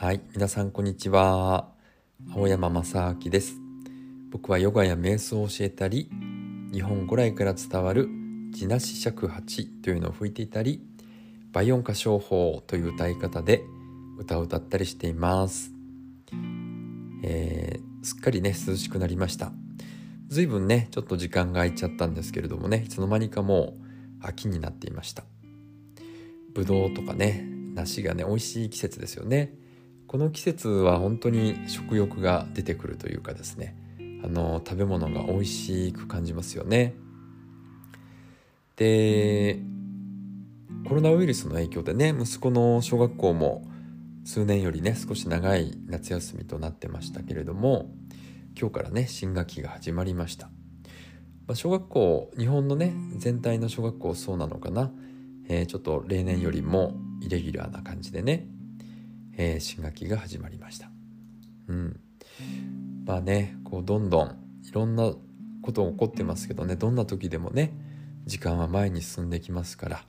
[0.00, 1.72] はい皆さんこんにちは。
[2.32, 3.56] 青山正明です。
[4.30, 6.08] 僕はヨガや瞑想を教えたり
[6.72, 8.08] 日本古来から伝わる
[8.52, 10.80] 地なし尺八というのを吹いていたり
[11.50, 13.64] 倍音歌唱法という歌い方で
[14.20, 15.72] 歌を歌ったりしています、
[17.24, 19.50] えー、すっかりね涼しくなりました。
[20.28, 23.74] 随分ねちょっと時間が空いちゃったんですけれどもねいつの間にかも
[24.22, 25.24] う秋になっていました。
[26.54, 27.44] ぶどうとかね
[27.74, 29.66] 梨がね美味しい季節ですよね。
[30.08, 33.76] この季節は本当に食欲が出てくるというかですね
[34.24, 36.94] あの食べ物が美味しく感じますよね。
[38.76, 39.60] で
[40.88, 43.68] コロナウイルスの影響でね息子の小学校も
[44.24, 47.90] 数年よりね少し長い夏休みとなってましたけれども
[48.58, 50.46] 今日からね新学期が始まりました、
[51.46, 54.90] まあ、小学校日本のね全体の小学校そうなのかな、
[55.48, 58.46] えー、ちょっと例年よりもイレギュラーな感じでね、
[59.40, 60.90] えー、新学期が始まりました。
[61.68, 62.00] うん。
[63.06, 65.12] まあねこうどんどんいろんな
[65.62, 67.72] ことが起こってますけどねどんな時でもね
[68.26, 70.04] 時間は前に進んできますから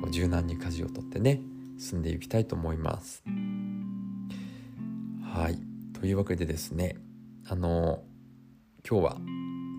[0.00, 1.40] こう柔軟に舵を取ってね
[1.78, 3.24] 進んでいきたいと思います。
[5.34, 5.58] はい。
[5.98, 6.96] というわけでですね
[7.48, 8.02] あの
[8.88, 9.16] 今日は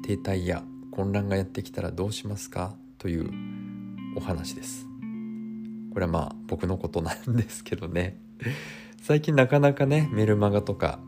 [0.04, 2.76] 停滞や混乱がやってきたらどうしますか？
[2.98, 3.32] という
[4.18, 4.91] お話です。
[5.92, 8.18] これはまあ僕のことなんですけどね
[9.02, 11.00] 最近なかなかねメルマガとか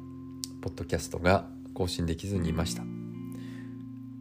[0.62, 2.84] ポッドキャストが更新できずにいました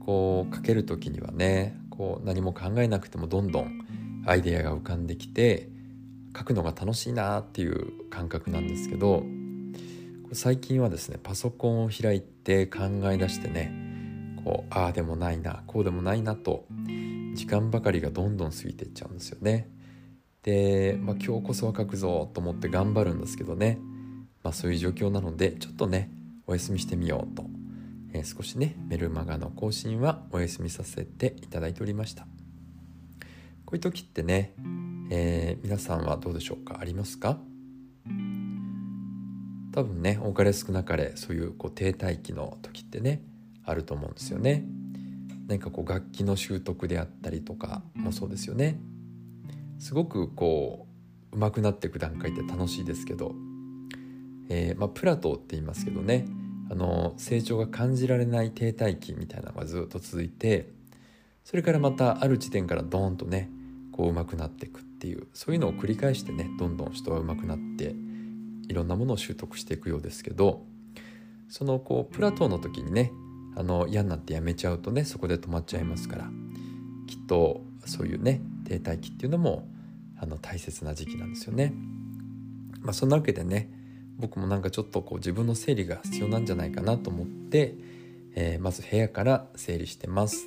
[0.00, 3.84] こう書ける時にはねこう何も考えなくてもどんどん
[4.26, 5.68] アイデアが浮かんできて
[6.36, 9.24] 書くのが楽しいなっていう感覚なんですけど
[10.32, 13.72] 最近はですねパソコンを開いて考え出してね
[14.44, 16.66] こうああでもないなこうでもないなと
[17.34, 19.68] 時間ばかりがどんどん過ぎていっちゃうんですよね。
[20.42, 23.78] で、まあ、今日こそは書くぞと思って頑張るんですけどね、
[24.42, 26.10] まあ、そういう状況なのでちょっとね
[26.46, 27.44] お休みしてみようと、
[28.12, 32.26] えー、少しねメルマガの更新はお休みさせていただいておりました。
[33.64, 34.52] こういう時ってね、
[35.10, 36.78] えー、皆さんはどうでしょうか？
[36.80, 37.38] ありますか？
[39.72, 43.22] 多分ね多かれ少なかれそういうこう停滞期の時ってね
[43.64, 44.64] あると思うんですよね。
[45.46, 48.78] 何かこう楽器の習得であったりとかもそうですよね
[49.82, 50.86] すごくこ
[51.32, 53.34] う上手くなっていく段階って楽しいですけど。
[54.48, 56.26] えー、まあ、プラトーって言いますけどね。
[56.70, 60.70] あの成長が感じられない停滞期みたいなのがずっと続いて
[61.44, 63.50] それからまたある地点からドーンとね
[63.90, 67.94] こう上手くなっていくっていうそういうのを繰り返してねどんどん人は上手くなって
[68.68, 70.64] いろんなものを習得していくようですけど
[71.50, 73.12] そのこうプラトーの時にね
[73.54, 76.30] あの嫌になってやめちゃうとねそこで止まっちゃいますから
[77.06, 79.68] きっとそういうね停滞期っていうのも
[80.22, 81.74] あの大切な時期なんですよね。
[82.80, 83.70] まあ、そんなわけでね
[84.16, 87.74] 僕もなんかちょっとこう自分の整理が必要なんじゃないかなと思って、
[88.36, 90.46] えー、まず部屋から整理してます。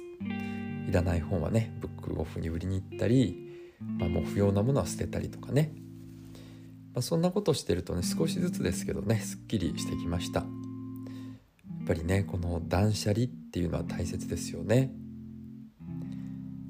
[0.87, 3.51] いらない本はねブックオフに売りに行ったり、
[3.99, 5.73] まあ、もう不要なものは捨てたりとかね、
[6.93, 10.39] まあ、そんなことしてるとね少しずつですけどねすっきりしてきました。
[10.39, 14.91] やっぱりねこの断捨離っていうのは大切ですよね。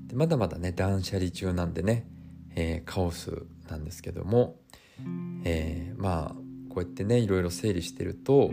[0.08, 2.08] でまだまだね断捨離中なんでね、
[2.56, 4.56] えー、カオスなんですけども、
[5.44, 6.36] えー、まあ
[6.70, 8.50] こうやってねいろいろ整理してるとやっ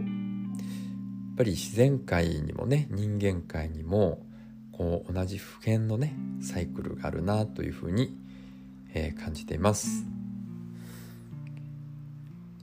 [1.36, 4.26] ぱり自然界にもね人間界にも
[4.72, 8.16] こう同じ普遍のねサイクルがあるなというふうに、
[8.94, 10.04] えー、感じています。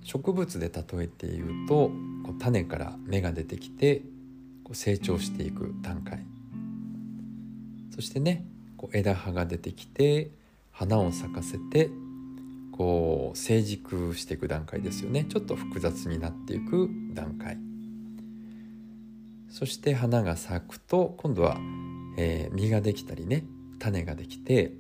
[0.04, 1.92] 植物で例えて言うと
[2.26, 4.02] こう種から芽が出てきて
[4.64, 6.26] こう成長していく段階。
[7.94, 8.46] そしてね
[8.76, 10.32] こう枝葉が出てきて
[10.80, 11.92] 花を咲かせて
[12.72, 15.26] こう成熟していく段階ですよね。
[15.26, 17.58] ちょっと複雑になっていく段階。
[19.50, 21.58] そして花が咲くと今度は、
[22.18, 23.44] えー、実ができたりね
[23.80, 24.72] 種ができて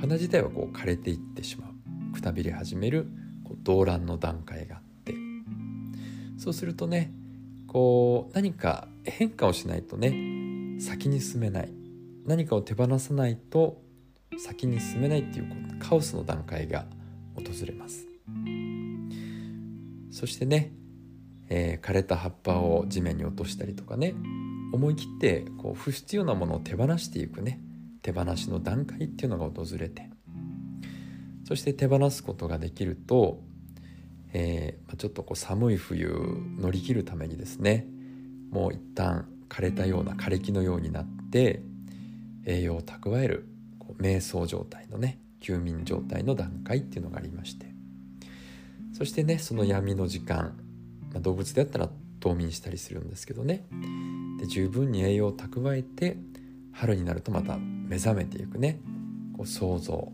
[0.00, 2.14] 花自体はこう枯れていってしまう。
[2.14, 3.06] くたびれ始める
[3.44, 5.14] こう動乱の段階があって。
[6.36, 7.12] そうするとね
[7.68, 11.70] こう何か変化をしないとね先に進めない。
[12.26, 13.83] 何かを手放さないと
[14.38, 16.86] 先に進めないっていうカオスの段階が
[17.34, 18.06] 訪れます。
[20.10, 20.72] そしてね、
[21.48, 24.14] えー、枯れた葉っぱを地面に落としたりとかね
[24.72, 27.60] 思い切ってこう不必要なものを手放していくね
[28.02, 30.10] 手放しの段階っていうのが訪れて
[31.46, 33.42] そして手放すことができると、
[34.32, 36.08] えー、ちょっとこう寒い冬
[36.58, 37.86] 乗り切るためにですね
[38.50, 41.60] もう一旦枯れたような枯れ木のようになって
[42.46, 43.53] 栄養を蓄える。
[43.98, 47.72] 瞑想状態のね休眠状態の段階っていうのがありまして。
[48.92, 50.56] そしてねその闇の時間、
[51.12, 51.88] まあ、動物であったら
[52.20, 53.66] 冬眠したりするんですけどね。
[54.38, 56.16] で十分に栄養を蓄えて
[56.72, 58.80] 春になるとまた目覚めていくね。
[59.36, 60.12] こう想像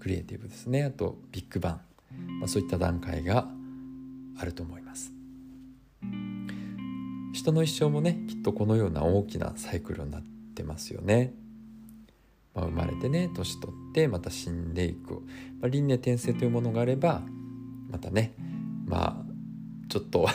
[0.00, 0.84] クリエイティブですね。
[0.84, 1.80] あとビッグバ
[2.12, 3.48] ン、まあ、そういった段階が
[4.38, 5.12] あると思います。
[7.32, 10.22] 人の一生もねきっとこのような大きなサイクルになっ
[10.54, 11.32] てますよね、
[12.58, 15.22] まあ、生まれてね年取ってまた死んでいく、
[15.60, 17.22] まあ、輪廻転生というものがあれば
[17.88, 18.34] またね
[18.86, 20.26] まあちょっと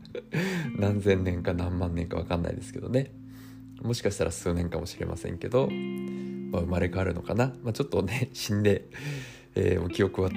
[0.78, 3.12] 何千年か何万年か分かんないですけどね。
[3.82, 8.88] もしかしたら数年かもしれませんけど、まあ、生まれ変わるのかな、まあ、ちょっとね 死んで、
[9.56, 10.30] えー、記憶は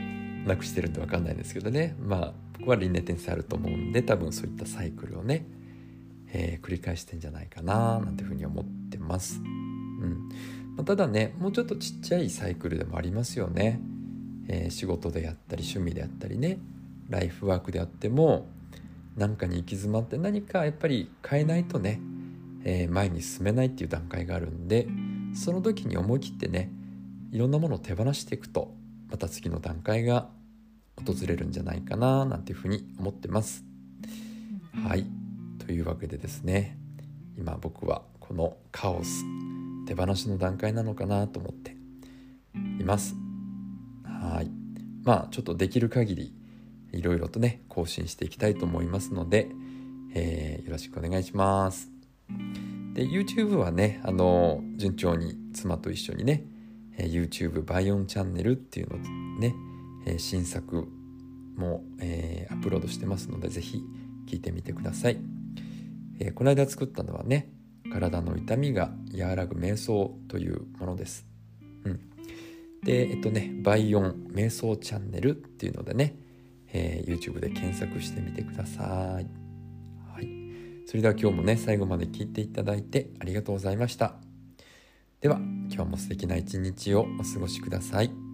[0.45, 1.95] なくしてるんで分かんないですけどね。
[1.99, 5.45] まあ僕は輪廻転生あると思うんで多分そういったサイクルをね、
[6.33, 9.39] えー、繰り返してんじゃないかななんていうふうに思ってます。
[9.39, 10.29] うん。
[10.77, 13.81] まあ、ただねもうちょっとちっちゃいサイクルでもありますよね。
[14.47, 16.59] えー、仕事であったり趣味であったりね
[17.09, 18.47] ライフワークであっても
[19.17, 21.99] 何かに行き詰まって何かやっぱり変えないとね、
[22.63, 24.87] えー、前に進めないっていう段階があるんで
[25.33, 26.71] その時に思い切ってね
[27.31, 28.73] いろんなものを手放していくと
[29.09, 30.29] また次の段階が
[31.05, 33.63] 訪れるんじゃないかななんていうふうに思ってます。
[34.87, 35.05] はい
[35.65, 36.77] というわけでですね
[37.37, 39.25] 今僕はこのカオス
[39.87, 41.75] 手放しの段階なのかなと思って
[42.79, 43.15] います。
[44.03, 44.51] はい
[45.03, 46.33] まあちょっとできる限り
[46.91, 49.49] いろいろとね更新していきたいと思いますので、
[50.13, 51.89] えー、よろしくお願いします。
[52.93, 56.43] で YouTube はねあの順調に妻と一緒にね、
[56.97, 58.97] YouTube バイオンチャンネルっていうの
[59.39, 59.55] ね、
[60.17, 60.87] 新作
[61.55, 63.83] も、えー、アップロードしてますので是非
[64.27, 65.19] 聞いてみてください、
[66.19, 67.49] えー、この間作ったのはね
[67.91, 71.25] 体の痛みが和らぐ瞑想というものです、
[71.83, 71.99] うん、
[72.83, 76.15] でえっとねバイオン瞑想チャンネルっていうのでね
[76.73, 79.27] えー、YouTube で検索してみてください。
[80.13, 80.27] はい。
[80.85, 84.15] それでは今日もね、最後まで聞いていただいてありがとうございました。
[85.21, 85.37] では、
[85.69, 88.26] 今日も素敵な一日をお過ごしください。